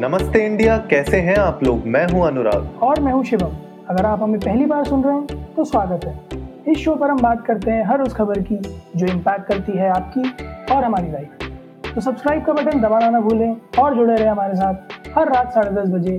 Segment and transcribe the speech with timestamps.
[0.00, 1.86] नमस्ते इंडिया कैसे हैं आप लोग?
[1.86, 3.56] मैं हूँ अनुराग। और मैं हूँ शिवम।
[3.90, 7.20] अगर आप हमें पहली बार सुन रहे हैं तो स्वागत है। इस शो पर हम
[7.22, 8.56] बात करते हैं हर उस खबर की
[8.96, 13.56] जो इम्पैक्ट करती है आपकी और हमारी लाइफ तो सब्सक्राइब का बटन दबाना ना भूलें
[13.78, 16.18] और जुड़े रहे हमारे साथ हर रात साढ़े दस बजे।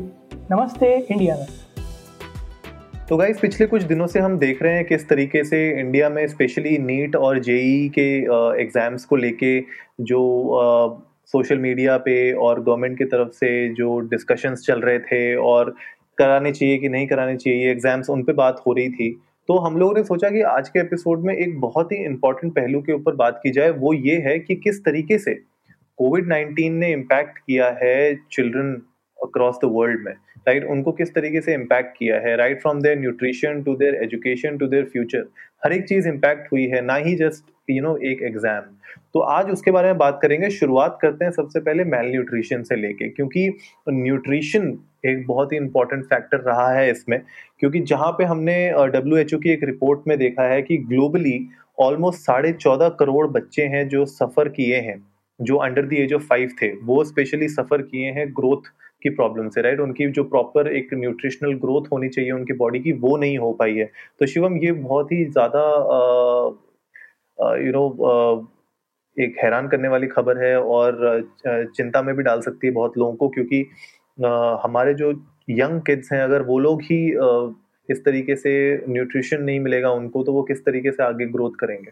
[0.52, 1.45] नमस्ते इंडिया में।
[3.09, 6.27] तो गाइस पिछले कुछ दिनों से हम देख रहे हैं किस तरीके से इंडिया में
[6.27, 8.11] स्पेशली नीट और जेई के
[8.61, 9.59] एग्ज़ाम्स को लेके
[10.02, 10.20] जो
[11.34, 15.76] सोशल मीडिया पे और गवर्नमेंट की तरफ़ से जो डिस्कशंस चल रहे थे और
[16.17, 19.09] कराने चाहिए कि नहीं कराने चाहिए एग्ज़ाम्स उन पर बात हो रही थी।
[19.49, 22.81] तो हम लोगों ने सोचा कि आज के एपिसोड में एक बहुत ही इंपॉर्टेंट पहलू
[22.81, 25.34] के ऊपर बात की जाए, वो ये है कि किस तरीके से
[25.99, 28.82] कोविड नाइन्टीन ने इम्पैक्ट किया है चिल्ड्रन
[29.23, 30.71] अक्रॉस द वर्ल्ड में राइट right?
[30.71, 32.35] उनको किस तरीके से इम्पैक्ट किया है?
[32.38, 35.25] Right from their nutrition to their education to their future
[35.63, 38.77] हर एक चीज़ इम्पैक्ट हुई है, ना ही जस्ट यू नो एक एग्ज़ाम
[39.13, 42.76] तो आज उसके बारे में बात करेंगे। शुरुआत करते हैं सबसे पहले मेल न्यूट्रिशन से
[42.76, 43.48] लेके, क्योंकि
[43.89, 47.20] न्यूट्रिशन एक बहुत ही इंपॉर्टेंट फैक्टर रहा है इसमें,
[47.59, 48.55] क्योंकि जहाँ पे हमने
[48.93, 51.40] डब्ल्यू एच ओ की एक रिपोर्ट में देखा है कि ग्लोबली
[51.79, 55.01] ऑलमोस्ट साढ़े चौदह करोड़ बच्चे हैं जो सफ़र किए हैं,
[55.40, 58.71] जो under the age of five थे, वो स्पेशली सफ़र किए हैं ग्रोथ
[59.04, 62.91] की प्रॉब्लम से राइट उनकी जो प्रॉपर एक न्यूट्रिशनल ग्रोथ होनी चाहिए उनकी बॉडी की,
[62.94, 63.85] वो नहीं हो पाई है।
[64.19, 65.62] तो शिवम, ये बहुत ही ज़्यादा
[67.58, 68.47] यू नो
[69.18, 73.16] एक हैरान करने वाली खबर है और चिंता में भी डाल सकती है बहुत लोगों
[73.16, 73.66] को क्योंकि
[74.63, 75.12] हमारे जो
[75.50, 77.00] यंग किड्स हैं, अगर वो लोग ही
[77.90, 78.52] इस तरीके से
[78.90, 81.91] न्यूट्रिशन नहीं मिलेगा उनको तो वो किस तरीके से आगे ग्रोथ करेंगे?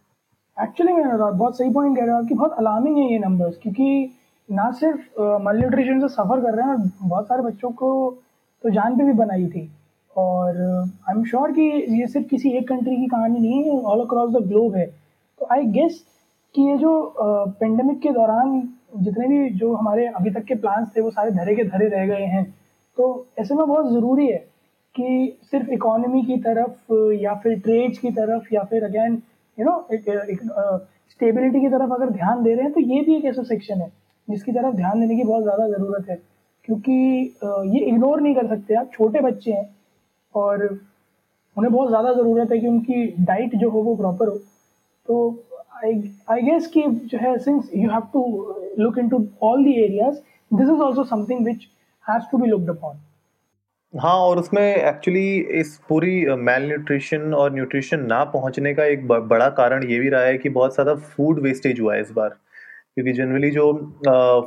[0.58, 4.10] एक्चुअली बहुत सही पॉइंट कह रहा हूँ कि बहुत अलार्मिंग है ये नंबर्स क्योंकि
[4.50, 7.90] ना सिर्फ़ मल न्यूट्रिशन से सफ़र कर रहे हैं बहुत सारे बच्चों को
[8.64, 9.70] तो जान पे भी बनाई थी।
[10.16, 10.58] और
[11.10, 11.62] आई एम श्योर कि
[12.00, 14.86] ये सिर्फ़ किसी एक कंट्री की कहानी नहीं है ऑल अक्रॉस द ग्लोब है।
[15.42, 16.04] तो आई गेस
[16.56, 16.92] कि ये जो
[17.60, 18.62] पेंडेमिक के दौरान
[18.98, 22.06] जितने भी जो हमारे अभी तक के प्लान्स थे, वो सारे धरे के धरे रह
[22.08, 22.44] गए हैं।
[22.98, 24.38] तो ऐसे में बहुत ज़रूरी है
[24.96, 29.22] कि सिर्फ़ इकोनॉमी की तरफ़, या फिर ट्रेड्स की तरफ़, या फिर अगेन
[29.58, 33.44] यू नो स्टेबिलिटी की तरफ़ अगर ध्यान दे रहे हैं तो ये भी एक ऐसा
[33.46, 33.92] सेक्शन है।
[34.30, 36.16] जिसकी तरफ़ ध्यान देने की बहुत ज़्यादा ज़रूरत है।
[36.68, 36.94] क्योंकि
[37.44, 39.70] ये इग्नोर नहीं कर सकते आप, छोटे बच्चे हैं
[40.36, 40.64] और
[41.58, 44.36] उन्हें बहुत ज़्यादा ज़रूरत है कि उनकी डाइट जो हो वो प्रॉपर हो।
[45.08, 45.46] तो
[45.84, 46.82] आई गेस कि
[47.12, 48.24] जो है since you have to
[48.80, 50.16] look into all the areas
[50.52, 51.68] this is also something which
[52.06, 52.98] has to be looked upon
[53.94, 59.50] हाँ और उसमें एक्चुअली इस पूरी मेल न्यूट्रिशन और न्यूट्रिशन ना पहुँचने का एक बड़ा
[59.60, 62.36] कारण ये भी रहा है कि बहुत ज़्यादा फ़ूड वेस्टेज हुआ है इस बार।
[63.00, 63.66] क्योंकि जनरली जो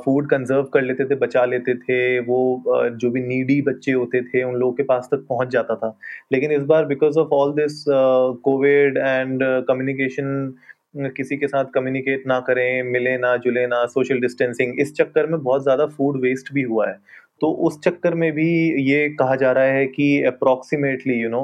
[0.03, 2.63] फ़ूड कंजर्व कर लेते थे, बचा लेते थे, वो
[3.01, 5.97] जो भी नीडी बच्चे होते थे, उन लोगों के पास तक पहुँच जाता था।
[6.31, 12.39] लेकिन इस बार because of all this COVID and communication किसी के साथ कम्युनिकेट ना
[12.39, 16.61] करें, मिले ना जुले ना सोशल डिस्टेंसिंग इस चक्कर में बहुत ज़्यादा फ़ूड वेस्ट भी
[16.63, 16.97] हुआ है।
[17.41, 18.49] तो उस चक्कर में भी
[18.91, 21.43] ये कहा जा रहा है कि अप्रोक्सीमेटली यू नो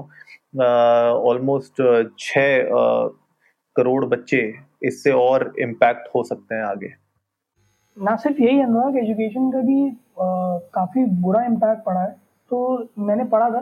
[1.30, 1.84] ऑलमोस्ट
[2.20, 2.70] छः
[3.76, 6.94] करोड़ बच्चे इससे और इम्पैक्ट हो सकते हैं आगे।
[7.98, 9.92] ना सिर्फ़ यही अनुराग एजुकेशन का भी
[10.74, 12.12] काफ़ी बुरा इम्पैक्ट पड़ा है।
[12.52, 13.60] तो मैंने पढ़ा था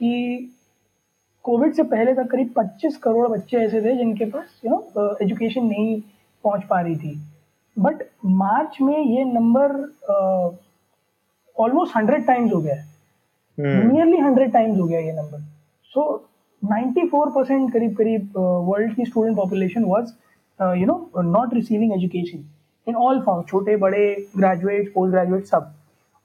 [0.00, 0.52] कि
[1.44, 5.64] कोविड से पहले तक करीब 25 करोड़ बच्चे ऐसे थे जिनके पास यू नो एजुकेशन
[5.66, 6.00] नहीं
[6.44, 7.14] पहुँच पा रही थी।
[7.76, 9.74] बट मार्च में ये नंबर
[11.56, 12.84] ऑलमोस्ट हंड्रेड टाइम्स हो गया है।
[13.58, 15.40] नियरली हंड्रेड टाइम्स हो गया ये नंबर
[15.92, 16.02] सो
[16.62, 20.12] 94 परसेंट करीब करीब वर्ल्ड की student population was
[20.60, 22.44] you know not receiving education
[22.86, 24.04] in all form छोटे बड़े
[24.36, 25.72] ग्रेजुएट पोस्ट ग्रेजुएट सब।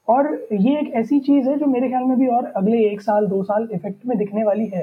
[0.08, 3.26] और ये एक ऐसी चीज़ है जो मेरे ख्याल में भी और अगले एक साल
[3.26, 4.82] दो साल इफ़ेक्ट में दिखने वाली है।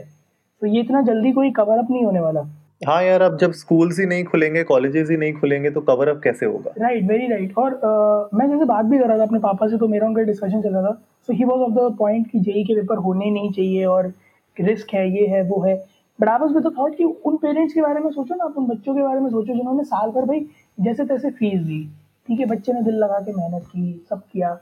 [0.62, 2.42] तो ये इतना जल्दी कोई कवर अप नहीं होने वाला।
[2.82, 6.22] हाँ यार अब जब स्कूल्स ही नहीं खुलेंगे कॉलेजेस ही नहीं खुलेंगे तो कवर अप
[6.24, 6.74] कैसे होगा?
[6.78, 9.78] राइट वेरी राइट और uh, मैं जैसे बात भी कर रहा था अपने पापा से
[9.78, 10.94] तो मेरा उनका डिस्कशन चल रहा था।
[11.28, 14.12] So he was of the point कि जेई के पेपर होने नहीं चाहिए और
[14.58, 15.76] रिस्क है ये है वो है।
[16.22, 18.66] बट आपस में तो थॉट कि उन पेरेंट्स के बारे में सोचो ना, आप उन
[18.68, 20.46] बच्चों के बारे में सोचो जिन्होंने साल भर भाई
[20.80, 21.90] जैसे तैसे फ़ीस दी।
[22.28, 24.60] ठीक है, बच्चे ने दिल लगा के मेहनत की, सब किया।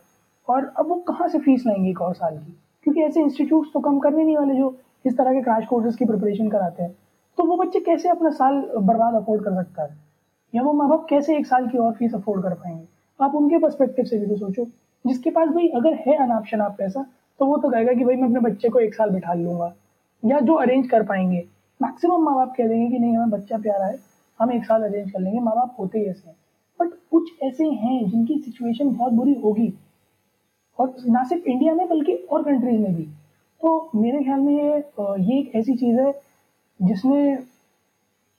[0.47, 2.57] और अब वो कहाँ से फ़ीस लाएँगे एक और साल की?
[2.83, 6.05] क्योंकि ऐसे इंस्टीट्यूट तो कम करने नहीं वाले जो इस तरह के क्रैश कोर्सेज की
[6.05, 6.95] प्रिपरेशन कराते हैं।
[7.37, 9.97] तो वो बच्चे कैसे अपना साल बर्बाद अफोर्ड कर सकता है?
[10.55, 12.87] या वो माँ बाप कैसे एक साल की और फ़ीस अफोर्ड कर पाएँगे?
[13.19, 14.65] आप उनके परस्पेक्टिव से भी तो सोचो।
[15.05, 17.05] जिसके पास भाई अगर है अनाप शनाप पैसा
[17.39, 19.73] तो वो तो कहेगा कि भाई मैं अपने बच्चे को एक साल बिठा लूँगा।
[20.23, 21.43] या जो अरेंज कर पाएँगे।
[21.79, 23.97] मैक्सिमम माँ बाप कह देंगे कि नहीं, हमें बच्चा प्यारा है,
[24.39, 26.35] हम एक साल अरेंज कर लेंगे माँ बाप होते ही ऐसे हैं।
[26.79, 29.73] बट कुछ ऐसे हैं जिनकी सिचुएशन बहुत बुरी होगी।
[30.79, 33.03] और ना सिर्फ़ इंडिया में, बल्कि और कंट्रीज़ में भी।
[33.61, 34.77] तो मेरे ख्याल में ये
[35.23, 36.11] ये एक ऐसी चीज़ है,
[36.79, 37.35] जिसने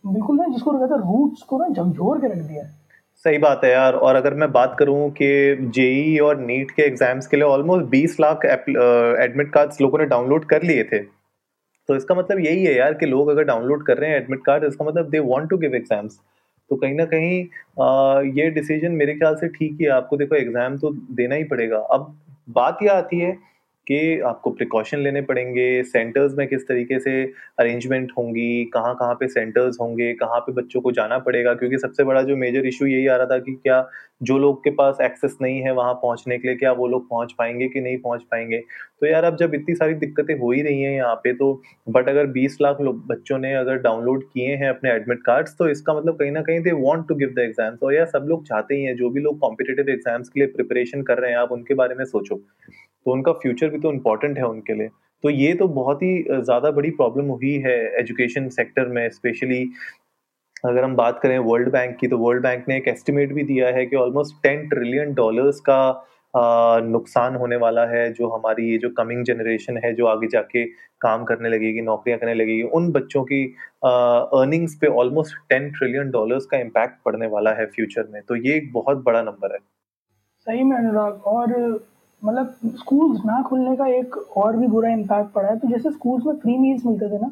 [0.05, 2.63] बिल्कुल ना, जिसको कहते हैं रूट्स को ना झकझोर के रख दिया
[3.25, 7.27] सही बात है यार। और अगर मैं बात करूँ कि जेई और नीट के एग्ज़ाम्स
[7.27, 10.99] के लिए ऑलमोस्ट 20 लाख एडमिट कार्ड्स लोगों ने डाउनलोड कर लिए थे।
[11.89, 14.65] तो इसका मतलब यही है यार कि लोग अगर डाउनलोड कर रहे हैं एडमिट कार्ड
[14.65, 16.19] इसका मतलब they want to give exams
[16.71, 17.45] तो कहीं ना कहीं
[17.81, 21.45] आ, ये डिसीज़न मेरे ख्याल से ठीक ही है। आपको देखो एग्ज़ाम तो देना ही
[21.45, 22.15] पड़ेगा। अब
[22.51, 23.37] बात यह आती है
[23.89, 25.83] कि आपको प्रिकॉशन लेने पड़ेंगे?
[25.85, 27.23] सेंटर्स में किस तरीके से
[27.59, 28.65] अरेंजमेंट होंगी?
[28.75, 30.13] कहाँ कहाँ पे सेंटर्स होंगे?
[30.15, 31.55] कहाँ पे बच्चों को जाना पड़ेगा?
[31.55, 33.89] क्योंकि सबसे बड़ा जो मेजर इशू यही आ रहा था कि क्या
[34.23, 37.33] जो लोग के पास एक्सेस नहीं है वहाँ पहुँचने के लिए, क्या वो लोग पहुँच
[37.39, 38.59] पाएँगे कि नहीं पहुँच पाएँगे?
[39.01, 41.53] तो यार अब जब इतनी सारी दिक्कतें हो ही रही हैं यहाँ पे तो
[41.89, 45.95] बट अगर बीस लाख बच्चों ने अगर डाउनलोड किए हैं अपने एडमिट कार्ड्स तो इसका
[45.95, 48.75] मतलब कहीं ना कहीं they want to give the exams और यार सब लोग चाहते
[48.75, 51.75] ही हैं, जो भी लोग कॉम्पिटेटिव एग्ज़ाम्स के लिए प्रिपरेशन कर रहे हैं, आप उनके
[51.75, 52.41] बारे में सोचो।
[53.09, 54.89] तो उनका फ्यूचर भी तो इम्पोर्टेंट है उनके लिए।
[55.25, 59.63] तो ये तो बहुत ही ज़्यादा बड़ी प्रॉब्लम हुई है एजुकेशन सेक्टर में स्पेशली
[60.65, 63.69] अगर हम बात करें वर्ल्ड बैंक की तो वर्ल्ड बैंक ने एक एस्टिमेट भी दिया
[63.77, 65.81] है कि ऑलमोस्ट टेन ट्रिलियन डॉलर्स का
[66.35, 70.65] नुकसान होने वाला है, जो हमारी ये जो कमिंग जनरेशन है, जो आगे जाके
[71.01, 73.45] काम करने लगेगी, नौकरियाँ करने लगेगी, उन बच्चों की
[73.85, 78.57] अर्निंग्स पे ऑलमोस्ट टेन ट्रिलियन डॉलर्स का इम्पैक्ट पड़ने वाला है फ्यूचर में। तो ये
[78.57, 79.59] एक बहुत बड़ा नंबर है।
[80.47, 81.53] सही में अनुराग, और
[82.23, 86.27] मतलब स्कूल्स ना खुलने का एक और भी बुरा इम्पैक्ट पड़ा है। तो जैसे स्कूल्स
[86.27, 87.31] में फ्री मील्स मिलते थे ना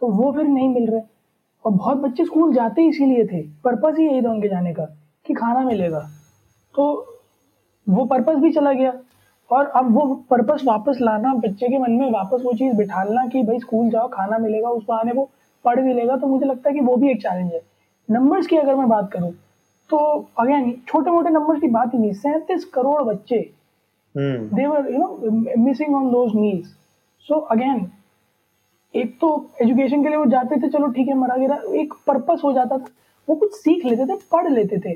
[0.00, 1.00] तो वो फिर नहीं मिल रहे।
[1.64, 4.84] और बहुत बच्चे स्कूल जाते ही इसीलिए थे। पर्पज़ ही यही था उनके जाने का,
[5.26, 6.00] कि खाना मिलेगा।
[6.74, 6.84] तो
[7.86, 8.92] वो पर्पज़ भी चला गया।
[9.50, 13.42] और अब वो पर्पज़ वापस लाना, बच्चे के मन में वापस वो चीज़ बिठालना कि
[13.42, 15.28] भाई स्कूल जाओ, खाना मिलेगा, उस बहाने वो
[15.64, 17.60] पढ़ भी लेगा तो मुझे लगता है कि वो भी एक चैलेंज है।
[18.08, 19.30] नंबर्स की अगर मैं बात करूँ
[19.90, 19.96] तो
[20.38, 23.38] अगेन छोटे मोटे नंबर्स की बात ही नहीं, सैंतीस करोड़ बच्चे
[24.14, 24.42] Hmm.
[24.56, 25.12] they were you know
[25.62, 26.66] missing on those meals.
[27.26, 27.80] So again
[28.94, 29.28] एक तो
[29.62, 32.78] एजुकेशन के लिए वो जाते थे चलो ठीक है मरा गिरा एक पर्पस हो जाता
[32.78, 32.90] था।
[33.28, 34.92] वो कुछ सीख लेते थे पढ़ लेते थे।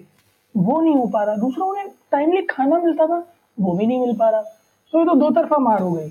[0.55, 3.19] वो नहीं हो पा रहा। दूसरा उन्हें टाइमली खाना मिलता था
[3.61, 4.43] वो भी नहीं मिल पा रहा।
[4.93, 6.09] तो ये तो दो तरफा मार हो गई।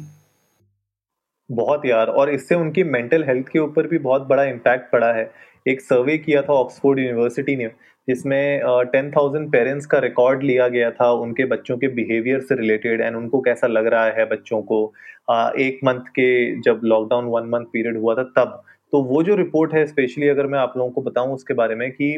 [1.50, 5.32] बहुत यार और इससे उनकी मेंटल हेल्थ के ऊपर भी बहुत बड़ा इम्पैक्ट पड़ा है।
[5.68, 7.72] एक सर्वे किया था ऑक्सफोर्ड यूनिवर्सिटी ने।
[8.08, 8.62] जिसमें
[8.92, 13.16] टेन थाउज़ेंड पेरेंट्स का रिकॉर्ड लिया गया था उनके बच्चों के बिहेवियर से रिलेटेड एंड
[13.16, 14.84] उनको कैसा लग रहा है बच्चों को
[15.32, 18.62] uh, एक मंथ के जब लॉकडाउन वन मंथ पीरियड हुआ था तब
[18.94, 21.92] तो वो जो रिपोर्ट है स्पेशली अगर मैं आप लोगों को बताऊँ उसके बारे में
[21.92, 22.14] कि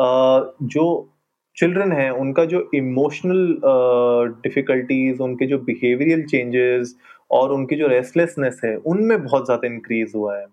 [0.00, 0.86] uh, जो
[1.56, 3.46] चिल्ड्रन हैं उनका जो इमोशनल
[4.42, 6.94] डिफिकल्टीज उनके जो बिहेवियरल चेंजेस
[7.30, 10.46] और उनकी जो रेस्टलेसनेस है उनमें बहुत ज़्यादा इंक्रीज हुआ है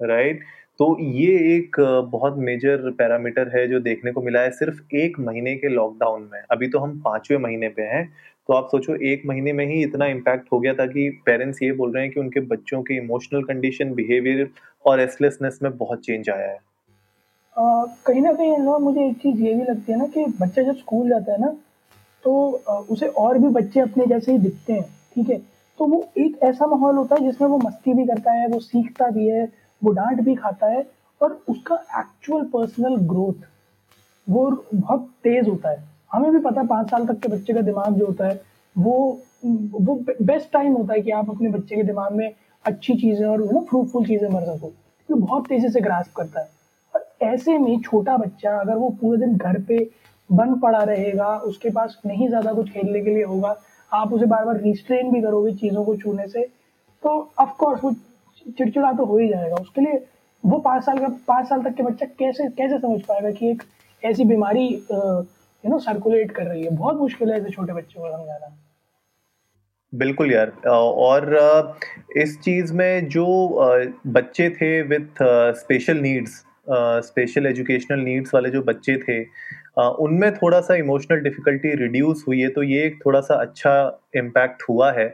[0.00, 0.57] राइट right?
[0.80, 1.76] तो ये एक
[2.10, 6.40] बहुत मेजर पैरामीटर है जो देखने को मिला है सिर्फ़ एक महीने के लॉकडाउन में।
[6.50, 8.04] अभी तो हम पाँचवें महीने पे हैं
[8.48, 11.72] तो आप सोचो एक महीने में ही इतना इम्पैक्ट हो गया था कि पेरेंट्स ये
[11.72, 14.48] बोल रहे हैं कि उनके बच्चों की इमोशनल कंडीशन बिहेवियर
[14.84, 16.58] और रेस्टलेसनेस में बहुत चेंज आया है।
[18.06, 20.76] कहीं ना कहीं ना मुझे एक चीज़ ये भी लगती है ना कि बच्चा जब
[20.76, 21.54] स्कूल जाता है ना
[22.24, 22.48] तो
[22.90, 25.38] उसे और भी बच्चे अपने जैसे ही दिखते हैं, ठीक है?
[25.78, 29.10] तो वो एक ऐसा माहौल होता है जिसमें वो मस्ती भी करता है, वो सीखता
[29.10, 29.46] भी है
[29.82, 30.86] वो डांट भी खाता है
[31.20, 33.46] और उसका एक्चुअल पर्सनल ग्रोथ
[34.26, 35.82] वो बहुत तेज होता है।
[36.12, 38.40] हमें भी पता है पाँच साल तक के बच्चे का दिमाग जो होता है,
[38.76, 42.32] वो वो बेस्ट टाइम होता है कि आप अपने बच्चे के दिमाग में
[42.64, 44.68] अच्छी चीज़ें और ना फ्रूटफुल चीज़ें भर सको।
[45.08, 46.48] वो बहुत तेज़ी से ग्रास्प करता है।
[46.94, 49.78] और ऐसे में छोटा बच्चा अगर वो पूरे दिन घर पे
[50.30, 53.56] बंद पड़ा रहेगा, उसके पास नहीं ज़्यादा कुछ खेलने के लिए होगा,
[53.92, 56.42] आप उसे बार बार रिस्ट्रेन भी करोगे चीज़ों को छूने से
[57.02, 57.90] तो ऑफकोर्स वो
[58.48, 60.04] चिड़चिड़ा तो हो ही जाएगा। उसके लिए
[60.44, 63.62] वो पाँच साल का पाँच साल तक के बच्चा कैसे कैसे समझ पाएगा कि एक
[64.02, 66.70] ऐसी बीमारी यू नो सर्कुलेट कर रही है?
[66.70, 68.56] बहुत मुश्किल है ऐसे छोटे बच्चों को समझाना।
[69.92, 71.76] बिल्कुल यार। और
[72.16, 73.26] इस चीज़ में जो
[74.06, 75.22] बच्चे थे with
[75.58, 76.44] special needs
[77.04, 79.22] special educational needs वाले जो बच्चे थे
[80.02, 83.74] उनमें थोड़ा सा इमोशनल डिफिकल्टी रिड्यूस हुई है तो ये एक थोड़ा सा अच्छा
[84.16, 85.06] इम्पैक्ट हुआ है।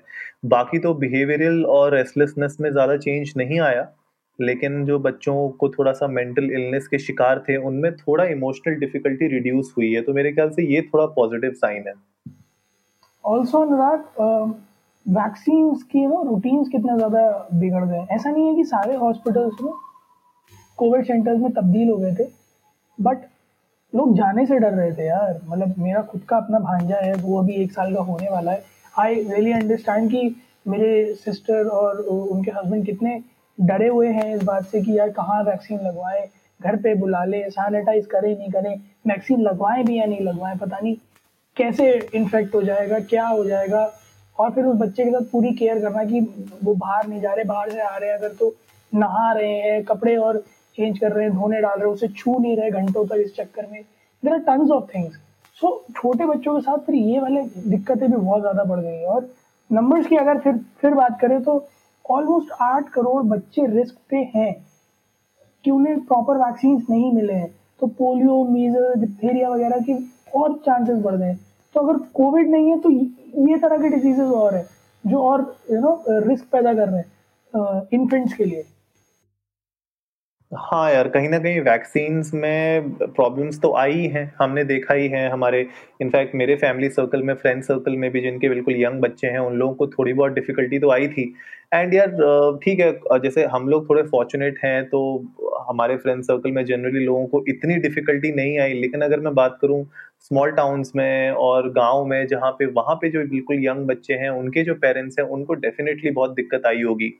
[0.44, 3.86] बाकी तो बिहेवियरल और रेस्टलेसनेस में ज़्यादा चेंज नहीं आया,
[4.38, 9.28] लेकिन जो बच्चों को थोड़ा सा मेंटल इलनेस के शिकार थे, उनमें थोड़ा इमोशनल डिफिकल्टी
[9.28, 11.94] रिड्यूस हुई है तो मेरे ख्याल से ये थोड़ा पॉजिटिव साइन है।
[13.24, 14.60] ऑल्सो अनुराग
[15.06, 19.72] वैक्सीन की नो रूटीन्स कितना ज़्यादा बिगड़ गए ऐसा नहीं है कि सारे हॉस्पिटल्स में
[20.78, 22.28] कोविड सेंटर्स में तब्दील हो गए थे
[22.98, 23.24] बट
[23.92, 27.38] लोग जाने से डर रहे थे यार। मतलब मेरा खुद का अपना भांजा है, वो
[27.40, 28.62] अभी एक साल का होने वाला है।
[28.94, 30.34] आई रियली अंडरस्टैंड कि
[30.68, 33.20] मेरे सिस्टर और उनके हस्बैंड कितने
[33.58, 36.26] डरे हुए हैं इस बात से कि यार कहाँ वैक्सीन लगवाएँ,
[36.60, 38.74] घर पे बुला ले सैनिटाइज करें, नहीं करें
[39.06, 40.96] वैक्सीन लगवाएँ भी या नहीं लगवाएँ, पता नहीं
[41.56, 43.90] कैसे इन्फेक्ट हो जाएगा, क्या हो जाएगा।
[44.38, 46.20] और फिर उस बच्चे के साथ पूरी केयर करना कि
[46.64, 48.54] वो बाहर नहीं जा रहे, बाहर से आ रहे हैं, अगर तो
[48.92, 50.38] नहा रहे हैं, कपड़े और
[50.78, 53.34] चेंज कर रहे हैं, धोने डाल रहे हैं, उसे छू नहीं रहे घंटों तक इस
[53.36, 53.80] चक्कर में।
[54.22, 55.16] There are tons of things
[55.60, 59.06] so छोटे बच्चों के साथ फिर ये वाले दिक्कतें भी बहुत ज़्यादा बढ़ गई हैं।
[59.06, 59.28] और
[59.70, 61.52] नंबर्स की अगर फिर फिर बात करें तो
[62.04, 64.52] ऑलमोस्ट आठ करोड़ बच्चे रिस्क पे हैं
[65.64, 69.94] कि उन्हें प्रॉपर वैक्सीन नहीं मिले हैं। तो पोलियो मीजल डिप्थेरिया वगैरह की
[70.36, 71.34] और चांसेस बढ़ गए
[71.74, 74.66] तो अगर कोविड नहीं है तो ये तरह के डिजीजेज और है,
[75.04, 78.64] जो और यू नो रिस्क पैदा कर रहे हैं इन्फेंट्स के लिए।
[80.52, 85.28] हाँ यार, कहीं ना कहीं वैक्सीन्स में प्रॉब्लम्स तो आई हैं हमने देखा ही है
[85.30, 85.60] हमारे
[86.02, 89.54] इनफैक्ट मेरे फैमिली सर्कल में फ्रेंड सर्कल में भी जिनके बिल्कुल यंग बच्चे हैं, उन
[89.54, 91.22] लोगों को थोड़ी बहुत डिफिकल्टी तो आई थी।
[91.74, 92.10] एंड यार
[92.64, 95.00] ठीक है जैसे हम लोग थोड़े फॉर्चुनेट हैं तो
[95.68, 99.58] हमारे फ्रेंड सर्कल में जनरली लोगों को इतनी डिफिकल्टी नहीं आई। लेकिन अगर मैं बात
[99.62, 99.84] करूँ
[100.22, 104.30] स्मॉल टाउन्स में और गाँव में, जहाँ पे, वहाँ पे जो बिल्कुल यंग बच्चे हैं,
[104.30, 107.12] उनके जो पेरेंट्स हैं, उनको डेफिनेटली बहुत दिक्कत आई होगी।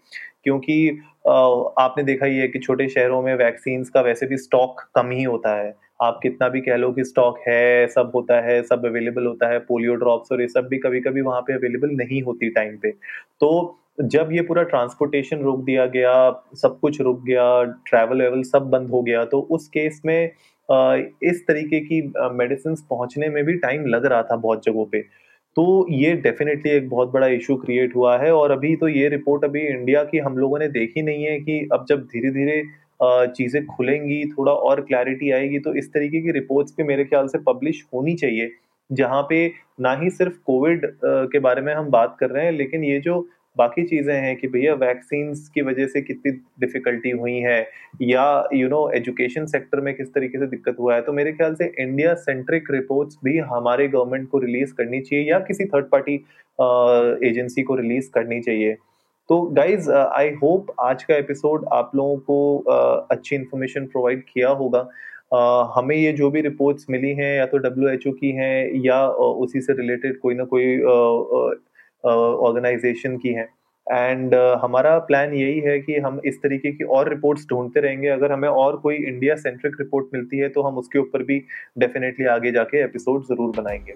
[0.45, 5.11] क्योंकि आपने देखा ही है कि छोटे शहरों में वैक्सीन का वैसे भी स्टॉक कम
[5.11, 8.87] ही होता है। आप कितना भी कह लो कि स्टॉक है, सब होता है, सब
[8.87, 12.23] अवेलेबल होता है पोलियो ड्रॉप्स और ये सब भी कभी कभी वहाँ पे अवेलेबल नहीं
[12.23, 12.91] होती टाइम पे।
[13.41, 18.69] तो जब ये पूरा ट्रांसपोर्टेशन रोक दिया गया, सब कुछ रुक गया ट्रैवल वेवल सब
[18.71, 20.25] बंद हो गया तो उस केस में
[21.25, 22.01] इस तरीके की
[22.35, 25.05] मेडिसिन पहुँचने में भी टाइम लग रहा था बहुत जगहों पे।
[25.57, 29.45] तो ये डेफिनेटली एक बहुत बड़ा इशू क्रिएट हुआ है और अभी तो ये रिपोर्ट
[29.45, 32.63] अभी इंडिया की हम लोगों ने देखी नहीं है कि अब जब धीरे धीरे
[33.29, 37.39] चीज़ें खुलेंगी, थोड़ा और क्लैरिटी आएगी तो इस तरीके की रिपोर्ट्स भी मेरे ख्याल से
[37.47, 38.51] पब्लिश होनी चाहिए।
[38.91, 39.47] जहाँ पे
[39.81, 43.27] ना ही सिर्फ़ कोविड के बारे में हम बात कर रहे हैं, लेकिन ये जो
[43.57, 47.59] बाकी चीज़ें हैं कि भैया वैक्सीन की वजह से कितनी डिफिकल्टी हुई है
[48.03, 51.55] या यू नो एजुकेशन सेक्टर में किस तरीके से दिक्कत हुआ है तो मेरे ख्याल
[51.55, 56.15] से इंडिया सेंट्रिक रिपोर्ट्स भी हमारे गवर्नमेंट को रिलीज़ करनी चाहिए या किसी थर्ड पार्टी
[57.29, 58.77] एजेंसी को रिलीज़ करनी चाहिए।
[59.29, 64.49] तो गाइज़ आई होप आज का एपिसोड आप लोगों को uh, अच्छी इन्फॉर्मेशन प्रोवाइड किया
[64.49, 64.81] होगा।
[65.35, 69.31] uh, हमें ये जो भी रिपोर्ट्स मिली हैं या तो डब्ल्यूएचओ की हैं या uh,
[69.45, 70.77] उसी से रिलेटेड कोई ना कोई
[72.05, 73.49] ऑर्गेनाइजेशन की हैं।
[73.87, 78.09] एंड uh, हमारा प्लान यही है कि हम इस तरीके की और रिपोर्ट्स ढूंढते रहेंगे।
[78.09, 81.39] अगर हमें और कोई इंडिया सेंट्रिक रिपोर्ट मिलती है तो हम उसके ऊपर भी
[81.79, 83.95] डेफिनेटली आगे जाके एपिसोड ज़रूर बनाएँगे।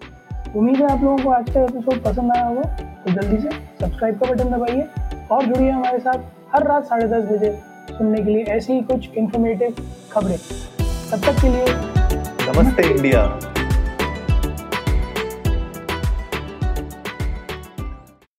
[0.58, 2.62] उम्मीद है आप लोगों को आज का एपिसोड पसंद आया होगा।
[3.04, 4.86] तो जल्दी से सब्सक्राइब का बटन दबाइए
[5.30, 7.52] और जुड़िए हमारे साथ हर रात साढ़े दस बजे
[7.90, 10.36] सुनने के लिए ऐसी ही कुछ इन्फॉर्मेटिव खबरें।
[11.12, 11.64] तब तक के लिए
[12.48, 13.24] नमस्ते इंडिया